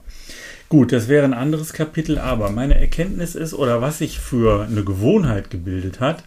Gut, 0.68 0.90
das 0.90 1.06
wäre 1.06 1.24
ein 1.24 1.34
anderes 1.34 1.72
Kapitel, 1.72 2.18
aber 2.18 2.50
meine 2.50 2.80
Erkenntnis 2.80 3.36
ist, 3.36 3.54
oder 3.54 3.80
was 3.80 3.98
sich 3.98 4.18
für 4.18 4.64
eine 4.64 4.82
Gewohnheit 4.82 5.48
gebildet 5.48 6.00
hat, 6.00 6.24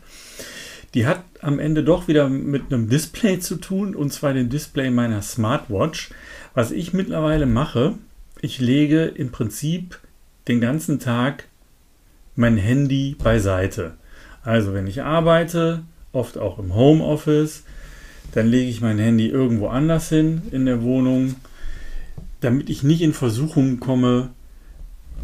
die 0.93 1.05
hat 1.05 1.21
am 1.41 1.59
Ende 1.59 1.83
doch 1.83 2.07
wieder 2.07 2.29
mit 2.29 2.71
einem 2.71 2.89
Display 2.89 3.39
zu 3.39 3.57
tun, 3.57 3.95
und 3.95 4.13
zwar 4.13 4.33
dem 4.33 4.49
Display 4.49 4.91
meiner 4.91 5.21
Smartwatch. 5.21 6.11
Was 6.53 6.71
ich 6.71 6.93
mittlerweile 6.93 7.45
mache, 7.45 7.95
ich 8.41 8.59
lege 8.59 9.05
im 9.05 9.31
Prinzip 9.31 9.99
den 10.47 10.61
ganzen 10.61 10.99
Tag 10.99 11.43
mein 12.37 12.55
Handy 12.55 13.17
beiseite. 13.21 13.95
Also 14.41 14.73
wenn 14.73 14.87
ich 14.87 15.03
arbeite, 15.03 15.83
oft 16.13 16.37
auch 16.37 16.59
im 16.59 16.73
Homeoffice, 16.73 17.63
dann 18.31 18.47
lege 18.47 18.69
ich 18.69 18.79
mein 18.79 18.99
Handy 18.99 19.27
irgendwo 19.27 19.67
anders 19.67 20.07
hin 20.07 20.43
in 20.51 20.65
der 20.65 20.81
Wohnung, 20.81 21.35
damit 22.41 22.69
ich 22.69 22.83
nicht 22.83 23.01
in 23.01 23.13
Versuchung 23.13 23.79
komme, 23.79 24.29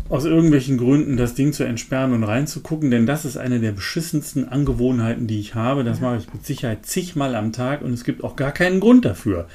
aus 0.07 0.25
irgendwelchen 0.25 0.77
Gründen 0.77 1.17
das 1.17 1.33
Ding 1.33 1.51
zu 1.51 1.63
entsperren 1.63 2.13
und 2.13 2.23
reinzugucken, 2.23 2.91
denn 2.91 3.07
das 3.07 3.25
ist 3.25 3.37
eine 3.37 3.59
der 3.59 3.71
beschissensten 3.71 4.47
Angewohnheiten, 4.47 5.25
die 5.25 5.39
ich 5.39 5.55
habe. 5.55 5.83
Das 5.83 5.99
mache 5.99 6.17
ich 6.17 6.31
mit 6.31 6.45
Sicherheit 6.45 6.85
zigmal 6.85 7.35
am 7.35 7.53
Tag 7.53 7.81
und 7.81 7.93
es 7.93 8.03
gibt 8.03 8.23
auch 8.23 8.35
gar 8.35 8.51
keinen 8.51 8.79
Grund 8.79 9.03
dafür. 9.05 9.47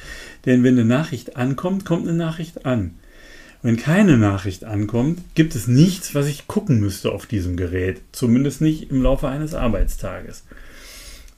Denn 0.47 0.65
wenn 0.65 0.75
eine 0.75 0.85
Nachricht 0.85 1.37
ankommt, 1.37 1.85
kommt 1.85 2.09
eine 2.09 2.17
Nachricht 2.17 2.67
an. 2.67 2.95
Wenn 3.63 3.77
keine 3.77 4.17
Nachricht 4.17 4.65
ankommt, 4.65 5.21
gibt 5.35 5.55
es 5.55 5.69
nichts, 5.69 6.15
was 6.15 6.27
ich 6.27 6.49
gucken 6.49 6.81
müsste 6.81 7.13
auf 7.13 7.27
diesem 7.27 7.57
Gerät. 7.57 8.01
Zumindest 8.11 8.61
nicht 8.61 8.91
im 8.91 9.03
Laufe 9.03 9.29
eines 9.29 9.55
Arbeitstages. 9.55 10.45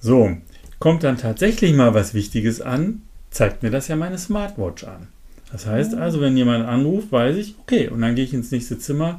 So, 0.00 0.36
kommt 0.78 1.02
dann 1.02 1.18
tatsächlich 1.18 1.74
mal 1.74 1.94
was 1.94 2.14
Wichtiges 2.14 2.60
an, 2.60 3.02
zeigt 3.30 3.62
mir 3.62 3.70
das 3.70 3.88
ja 3.88 3.96
meine 3.96 4.18
Smartwatch 4.18 4.84
an. 4.84 5.08
Das 5.52 5.66
heißt 5.66 5.94
also, 5.94 6.20
wenn 6.20 6.36
jemand 6.36 6.66
anruft, 6.66 7.12
weiß 7.12 7.36
ich, 7.36 7.54
okay, 7.60 7.88
und 7.88 8.00
dann 8.00 8.14
gehe 8.14 8.24
ich 8.24 8.32
ins 8.32 8.50
nächste 8.50 8.78
Zimmer. 8.78 9.18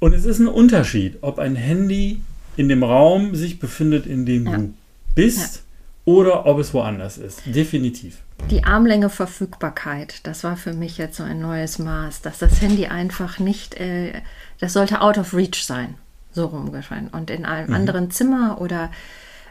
Und 0.00 0.14
es 0.14 0.24
ist 0.24 0.38
ein 0.38 0.48
Unterschied, 0.48 1.18
ob 1.20 1.38
ein 1.38 1.56
Handy 1.56 2.20
in 2.56 2.68
dem 2.68 2.82
Raum 2.82 3.34
sich 3.34 3.58
befindet, 3.58 4.06
in 4.06 4.24
dem 4.24 4.46
ja. 4.46 4.56
du 4.56 4.74
bist, 5.14 5.56
ja. 5.56 5.62
oder 6.12 6.46
ob 6.46 6.58
es 6.58 6.72
woanders 6.72 7.18
ist. 7.18 7.42
Definitiv. 7.44 8.18
Die 8.50 8.64
Armlänge 8.64 9.10
Verfügbarkeit, 9.10 10.26
das 10.26 10.42
war 10.42 10.56
für 10.56 10.72
mich 10.72 10.96
jetzt 10.96 11.18
so 11.18 11.22
ein 11.22 11.40
neues 11.40 11.78
Maß, 11.78 12.22
dass 12.22 12.38
das 12.38 12.62
Handy 12.62 12.86
einfach 12.86 13.38
nicht, 13.38 13.74
äh, 13.74 14.22
das 14.60 14.72
sollte 14.72 15.02
out 15.02 15.18
of 15.18 15.34
reach 15.34 15.66
sein, 15.66 15.96
so 16.32 16.46
rumgeschrieben. 16.46 17.08
Und 17.08 17.30
in 17.30 17.44
einem 17.44 17.68
mhm. 17.68 17.74
anderen 17.74 18.10
Zimmer 18.10 18.60
oder 18.60 18.90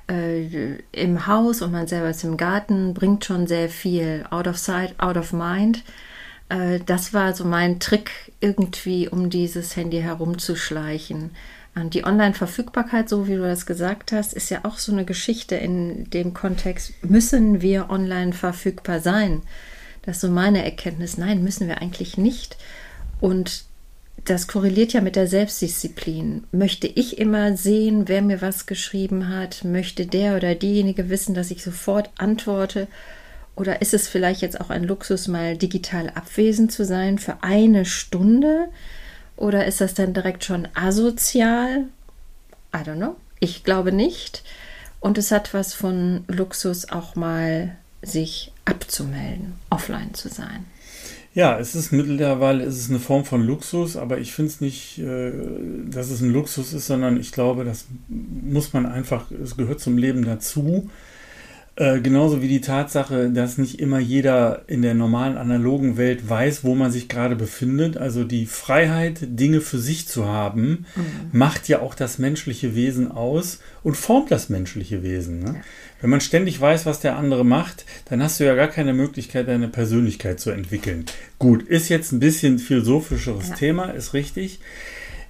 äh, 0.10 0.78
im 0.92 1.28
Haus 1.28 1.62
und 1.62 1.72
man 1.72 1.88
selber 1.88 2.10
ist 2.10 2.24
im 2.24 2.38
Garten, 2.38 2.94
bringt 2.94 3.26
schon 3.26 3.48
sehr 3.48 3.70
viel 3.70 4.26
out 4.30 4.48
of 4.48 4.58
sight, 4.58 4.96
out 5.00 5.18
of 5.18 5.34
mind. 5.34 5.84
Äh, 6.50 6.80
das 6.86 7.14
war 7.14 7.34
so 7.34 7.46
mein 7.46 7.80
Trick 7.80 8.32
irgendwie, 8.40 9.08
um 9.10 9.30
dieses 9.30 9.76
Handy 9.76 10.02
herumzuschleichen. 10.02 11.32
Die 11.94 12.06
Online-Verfügbarkeit, 12.06 13.08
so 13.08 13.28
wie 13.28 13.36
du 13.36 13.44
das 13.44 13.68
gesagt 13.68 14.12
hast, 14.12 14.34
ist 14.34 14.50
ja 14.50 14.62
auch 14.64 14.80
so 14.80 14.92
eine 14.92 15.06
Geschichte 15.06 15.54
in 15.56 16.10
dem 16.10 16.34
Kontext, 16.34 16.92
müssen 17.04 17.62
wir 17.62 17.92
online 17.92 18.34
verfügbar 18.34 19.00
sein? 19.00 19.44
Das 20.02 20.16
ist 20.16 20.22
so 20.22 20.30
meine 20.30 20.66
Erkenntnis. 20.66 21.20
Nein, 21.20 21.44
müssen 21.44 21.68
wir 21.68 21.80
eigentlich 21.80 22.18
nicht. 22.18 22.58
Und 23.20 23.66
das 24.30 24.48
korreliert 24.48 24.94
ja 24.94 25.02
mit 25.02 25.16
der 25.16 25.28
Selbstdisziplin. 25.28 26.44
Möchte 26.52 26.88
ich 26.88 27.18
immer 27.18 27.56
sehen, 27.56 28.08
wer 28.08 28.22
mir 28.22 28.42
was 28.42 28.66
geschrieben 28.66 29.30
hat? 29.30 29.64
Möchte 29.64 30.06
der 30.06 30.36
oder 30.36 30.54
diejenige 30.54 31.10
wissen, 31.10 31.34
dass 31.34 31.52
ich 31.52 31.64
sofort 31.64 32.10
antworte? 32.18 32.88
Oder 33.56 33.82
ist 33.82 33.94
es 33.94 34.08
vielleicht 34.08 34.42
jetzt 34.42 34.60
auch 34.60 34.70
ein 34.70 34.84
Luxus, 34.84 35.28
mal 35.28 35.58
digital 35.58 36.12
abwesend 36.14 36.72
zu 36.72 36.86
sein 36.86 37.18
für 37.18 37.42
eine 37.42 37.86
Stunde? 37.86 38.68
Oder 39.36 39.66
ist 39.66 39.82
das 39.82 39.94
dann 39.94 40.14
direkt 40.14 40.44
schon 40.44 40.68
asozial? 40.74 41.86
I 42.76 42.80
don't 42.80 42.98
know. 42.98 43.16
Ich 43.40 43.64
glaube 43.64 43.92
nicht. 43.92 44.44
Und 45.00 45.18
es 45.18 45.32
hat 45.32 45.54
was 45.54 45.74
von 45.74 46.26
Luxus, 46.28 46.90
auch 46.90 47.16
mal 47.16 47.76
sich 48.02 48.52
abzumelden, 48.66 49.54
offline 49.70 50.14
zu 50.14 50.28
sein. 50.30 50.66
Ja, 51.38 51.60
es 51.60 51.76
ist 51.76 51.92
mittlerweile 51.92 52.64
es 52.64 52.80
ist 52.80 52.90
eine 52.90 52.98
Form 52.98 53.24
von 53.24 53.44
Luxus, 53.44 53.96
aber 53.96 54.18
ich 54.18 54.34
finde 54.34 54.50
es 54.50 54.60
nicht, 54.60 54.98
äh, 54.98 55.32
dass 55.88 56.10
es 56.10 56.20
ein 56.20 56.32
Luxus 56.32 56.74
ist, 56.74 56.88
sondern 56.88 57.20
ich 57.20 57.32
glaube, 57.32 57.64
das 57.64 57.86
muss 58.08 58.74
man 58.74 58.88
einfach, 58.88 59.30
es 59.30 59.56
gehört 59.56 59.80
zum 59.80 60.00
Leben 60.00 60.26
dazu. 60.26 60.90
Äh, 61.80 62.02
genauso 62.02 62.42
wie 62.42 62.48
die 62.48 62.62
Tatsache, 62.62 63.30
dass 63.30 63.60
nicht 63.60 63.80
immer 63.80 64.00
jeder 64.00 64.64
in 64.66 64.82
der 64.82 64.96
normalen 64.96 65.38
analogen 65.38 65.96
Welt 65.96 66.28
weiß, 66.28 66.64
wo 66.64 66.74
man 66.74 66.90
sich 66.90 67.08
gerade 67.08 67.36
befindet. 67.36 67.98
Also 67.98 68.24
die 68.24 68.48
Freiheit, 68.48 69.20
Dinge 69.22 69.62
für 69.62 69.78
sich 69.78 70.08
zu 70.08 70.26
haben, 70.26 70.88
mhm. 70.96 71.04
macht 71.32 71.68
ja 71.68 71.80
auch 71.82 71.94
das 71.94 72.18
menschliche 72.18 72.74
Wesen 72.74 73.12
aus 73.12 73.60
und 73.84 73.96
formt 73.96 74.32
das 74.32 74.50
menschliche 74.50 75.04
Wesen. 75.04 75.40
Ne? 75.40 75.54
Ja. 75.54 75.62
Wenn 76.02 76.10
man 76.10 76.22
ständig 76.22 76.60
weiß, 76.60 76.88
was 76.88 77.00
der 77.00 77.16
andere 77.16 77.46
macht, 77.46 77.86
dann 78.06 78.24
hast 78.24 78.40
du 78.40 78.44
ja 78.44 78.56
gar 78.56 78.70
keine 78.70 78.94
Möglichkeit, 78.94 79.48
deine 79.48 79.68
Persönlichkeit 79.68 80.40
zu 80.40 80.50
entwickeln. 80.50 81.06
Gut, 81.38 81.62
ist 81.62 81.90
jetzt 81.90 82.12
ein 82.12 82.20
bisschen 82.20 82.58
philosophischeres 82.58 83.50
ja. 83.50 83.56
Thema, 83.56 83.92
ist 83.92 84.16
richtig. 84.16 84.60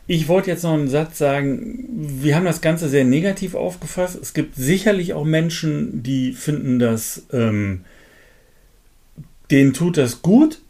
Ich 0.09 0.29
wollte 0.29 0.49
jetzt 0.49 0.63
noch 0.63 0.73
einen 0.73 0.87
Satz 0.87 1.17
sagen. 1.17 1.85
Wir 1.89 2.35
haben 2.35 2.45
das 2.45 2.61
Ganze 2.61 2.87
sehr 2.87 3.03
negativ 3.03 3.55
aufgefasst. 3.55 4.17
Es 4.19 4.33
gibt 4.33 4.55
sicherlich 4.55 5.13
auch 5.13 5.25
Menschen, 5.25 6.01
die 6.01 6.31
finden, 6.31 6.79
dass 6.79 7.23
ähm, 7.33 7.81
denen 9.51 9.73
tut 9.73 9.97
das 9.97 10.21
gut, 10.21 10.61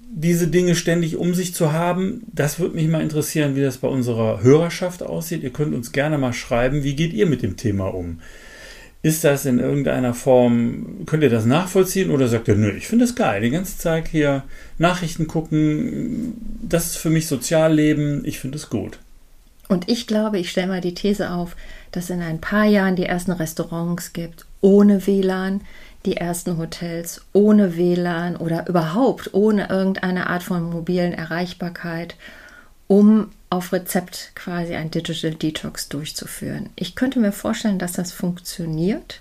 diese 0.00 0.48
Dinge 0.48 0.74
ständig 0.74 1.16
um 1.16 1.34
sich 1.34 1.54
zu 1.54 1.72
haben. 1.72 2.22
Das 2.32 2.58
würde 2.58 2.74
mich 2.74 2.88
mal 2.88 3.02
interessieren, 3.02 3.54
wie 3.54 3.60
das 3.60 3.78
bei 3.78 3.88
unserer 3.88 4.42
Hörerschaft 4.42 5.02
aussieht. 5.02 5.42
Ihr 5.42 5.52
könnt 5.52 5.74
uns 5.74 5.92
gerne 5.92 6.16
mal 6.16 6.32
schreiben, 6.32 6.82
wie 6.82 6.96
geht 6.96 7.12
ihr 7.12 7.26
mit 7.26 7.42
dem 7.42 7.58
Thema 7.58 7.92
um? 7.94 8.20
Ist 9.02 9.24
das 9.24 9.46
in 9.46 9.58
irgendeiner 9.58 10.12
Form, 10.12 11.06
könnt 11.06 11.22
ihr 11.22 11.30
das 11.30 11.46
nachvollziehen 11.46 12.10
oder 12.10 12.28
sagt 12.28 12.48
ihr, 12.48 12.56
nö, 12.56 12.70
ich 12.76 12.86
finde 12.86 13.06
es 13.06 13.14
geil, 13.14 13.40
die 13.40 13.50
ganze 13.50 13.78
Zeit 13.78 14.08
hier 14.08 14.42
Nachrichten 14.76 15.26
gucken, 15.26 16.34
das 16.62 16.86
ist 16.86 16.96
für 16.98 17.08
mich 17.08 17.26
Sozialleben, 17.26 18.22
ich 18.26 18.40
finde 18.40 18.58
es 18.58 18.68
gut. 18.68 18.98
Und 19.68 19.88
ich 19.88 20.06
glaube, 20.06 20.38
ich 20.38 20.50
stelle 20.50 20.66
mal 20.66 20.80
die 20.80 20.94
These 20.94 21.30
auf, 21.30 21.56
dass 21.92 22.10
in 22.10 22.20
ein 22.20 22.40
paar 22.40 22.66
Jahren 22.66 22.96
die 22.96 23.06
ersten 23.06 23.32
Restaurants 23.32 24.12
gibt, 24.12 24.44
ohne 24.60 25.06
WLAN, 25.06 25.62
die 26.04 26.16
ersten 26.16 26.58
Hotels 26.58 27.22
ohne 27.32 27.76
WLAN 27.76 28.36
oder 28.36 28.68
überhaupt 28.68 29.32
ohne 29.32 29.68
irgendeine 29.70 30.28
Art 30.28 30.42
von 30.42 30.70
mobilen 30.70 31.12
Erreichbarkeit, 31.12 32.16
um 32.90 33.28
auf 33.50 33.72
Rezept 33.72 34.32
quasi 34.34 34.74
ein 34.74 34.90
Digital 34.90 35.30
Detox 35.30 35.88
durchzuführen. 35.88 36.70
Ich 36.74 36.96
könnte 36.96 37.20
mir 37.20 37.30
vorstellen, 37.30 37.78
dass 37.78 37.92
das 37.92 38.10
funktioniert, 38.10 39.20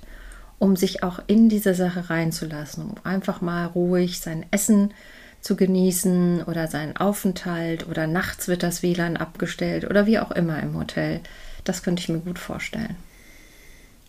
um 0.58 0.76
sich 0.76 1.04
auch 1.04 1.20
in 1.28 1.50
diese 1.50 1.76
Sache 1.76 2.10
reinzulassen, 2.10 2.86
um 2.86 2.96
einfach 3.04 3.42
mal 3.42 3.68
ruhig 3.68 4.22
sein 4.22 4.44
Essen 4.50 4.92
zu 5.40 5.56
genießen 5.56 6.42
oder 6.46 6.68
seinen 6.68 6.98
Aufenthalt 6.98 7.88
oder 7.88 8.08
nachts 8.08 8.48
wird 8.48 8.64
das 8.64 8.82
WLAN 8.82 9.18
abgestellt 9.18 9.88
oder 9.88 10.08
wie 10.08 10.18
auch 10.18 10.32
immer 10.32 10.60
im 10.64 10.76
Hotel. 10.76 11.20
Das 11.64 11.84
könnte 11.84 12.02
ich 12.02 12.10
mir 12.10 12.18
gut 12.18 12.40
vorstellen. 12.40 12.96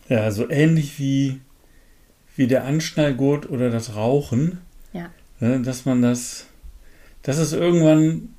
Ja, 0.09 0.31
so 0.31 0.49
ähnlich 0.49 0.97
wie, 0.97 1.39
wie 2.35 2.47
der 2.47 2.65
Anschnallgurt 2.65 3.47
oder 3.47 3.69
das 3.69 3.95
Rauchen. 3.95 4.57
Ja. 4.91 5.11
Ne, 5.39 5.61
dass 5.61 5.85
man 5.85 6.01
das, 6.01 6.47
dass 7.21 7.37
es 7.37 7.53
irgendwann 7.53 8.29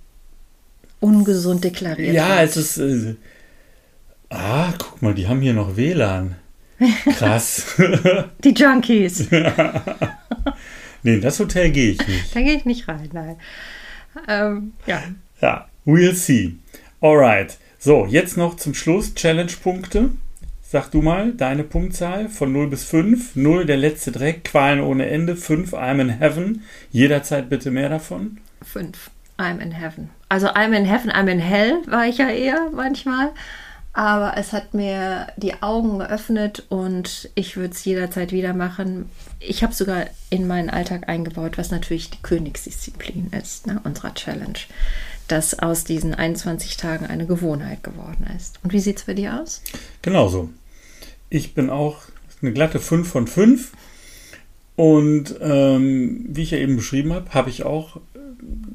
ungesund 1.02 1.64
deklariert 1.64 2.14
Ja, 2.14 2.38
wird. 2.40 2.56
es 2.56 2.78
ist. 2.78 2.78
Äh, 2.78 3.14
ah, 4.30 4.72
guck 4.78 5.02
mal, 5.02 5.14
die 5.14 5.28
haben 5.28 5.40
hier 5.40 5.54
noch 5.54 5.76
WLAN. 5.76 6.36
Krass. 7.16 7.76
Die 8.44 8.50
Junkies. 8.54 9.28
nee, 11.02 11.14
in 11.14 11.20
das 11.20 11.38
Hotel 11.38 11.70
gehe 11.70 11.92
ich 11.92 12.08
nicht. 12.08 12.34
da 12.34 12.40
gehe 12.40 12.56
ich 12.56 12.64
nicht 12.64 12.88
rein, 12.88 13.08
nein. 13.12 13.36
Ähm, 14.28 14.72
ja. 14.86 15.02
Ja, 15.40 15.66
we'll 15.86 16.14
see. 16.14 16.56
Alright. 17.00 17.58
So, 17.78 18.06
jetzt 18.06 18.36
noch 18.36 18.56
zum 18.56 18.74
Schluss 18.74 19.14
Challenge-Punkte. 19.14 20.10
Sag 20.62 20.90
du 20.90 21.02
mal 21.02 21.32
deine 21.32 21.64
Punktzahl 21.64 22.28
von 22.28 22.52
0 22.52 22.68
bis 22.70 22.84
5. 22.84 23.36
0 23.36 23.66
der 23.66 23.76
letzte 23.76 24.10
Dreck, 24.10 24.44
Qualen 24.44 24.80
ohne 24.80 25.06
Ende. 25.06 25.36
5 25.36 25.74
I'm 25.74 26.00
in 26.00 26.08
Heaven. 26.08 26.62
Jederzeit 26.90 27.48
bitte 27.48 27.70
mehr 27.70 27.90
davon. 27.90 28.38
Fünf. 28.64 29.10
I'm 29.42 29.60
in 29.60 29.72
heaven. 29.72 30.10
Also 30.28 30.48
I'm 30.48 30.72
in 30.72 30.84
heaven, 30.84 31.10
I'm 31.10 31.28
in 31.28 31.40
hell 31.40 31.82
war 31.86 32.06
ich 32.06 32.18
ja 32.18 32.28
eher 32.28 32.70
manchmal. 32.72 33.32
Aber 33.94 34.38
es 34.38 34.54
hat 34.54 34.72
mir 34.72 35.26
die 35.36 35.62
Augen 35.62 35.98
geöffnet 35.98 36.64
und 36.70 37.28
ich 37.34 37.56
würde 37.56 37.74
es 37.74 37.84
jederzeit 37.84 38.32
wieder 38.32 38.54
machen. 38.54 39.10
Ich 39.38 39.62
habe 39.62 39.74
sogar 39.74 40.06
in 40.30 40.46
meinen 40.46 40.70
Alltag 40.70 41.08
eingebaut, 41.08 41.58
was 41.58 41.70
natürlich 41.70 42.08
die 42.08 42.22
Königsdisziplin 42.22 43.30
ist, 43.38 43.66
ne, 43.66 43.80
unserer 43.84 44.14
Challenge. 44.14 44.58
Dass 45.28 45.58
aus 45.58 45.84
diesen 45.84 46.14
21 46.14 46.78
Tagen 46.78 47.04
eine 47.06 47.26
Gewohnheit 47.26 47.82
geworden 47.82 48.26
ist. 48.34 48.58
Und 48.62 48.72
wie 48.72 48.80
sieht 48.80 48.98
es 48.98 49.04
bei 49.04 49.14
dir 49.14 49.40
aus? 49.42 49.62
Genauso. 50.00 50.48
Ich 51.28 51.54
bin 51.54 51.68
auch 51.68 51.98
eine 52.40 52.52
glatte 52.52 52.80
5 52.80 53.06
von 53.06 53.26
5. 53.26 53.72
Und 54.74 55.34
ähm, 55.40 56.24
wie 56.28 56.42
ich 56.42 56.50
ja 56.52 56.58
eben 56.58 56.76
beschrieben 56.76 57.12
habe, 57.12 57.30
habe 57.34 57.50
ich 57.50 57.64
auch 57.64 58.00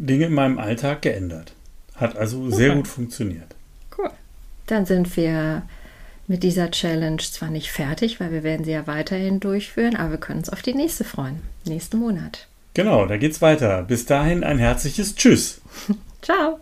Dinge 0.08 0.26
in 0.26 0.34
meinem 0.34 0.58
Alltag 0.58 1.02
geändert. 1.04 1.54
Hat 1.96 2.16
also 2.18 2.50
sehr 2.50 2.70
Okay. 2.72 2.78
gut 2.78 2.88
funktioniert. 2.88 3.56
Cool. 3.98 4.10
Dann 4.68 4.86
sind 4.86 5.16
wir 5.18 5.64
mit 6.28 6.44
dieser 6.44 6.72
Challenge 6.72 7.18
zwar 7.22 7.50
nicht 7.50 7.72
fertig, 7.72 8.20
weil 8.20 8.32
wir 8.32 8.44
werden 8.44 8.66
sie 8.66 8.72
ja 8.72 8.86
weiterhin 8.88 9.40
durchführen, 9.40 9.96
aber 9.96 10.12
wir 10.12 10.18
können 10.18 10.40
uns 10.40 10.50
auf 10.50 10.62
die 10.62 10.74
nächste 10.74 11.04
freuen. 11.04 11.42
Nächsten 11.66 11.98
Monat. 12.00 12.48
Genau, 12.74 13.06
da 13.06 13.18
geht's 13.18 13.42
weiter. 13.42 13.84
Bis 13.84 14.06
dahin 14.06 14.44
ein 14.44 14.60
herzliches 14.60 15.16
Tschüss. 15.16 15.62
Ciao. 16.22 16.60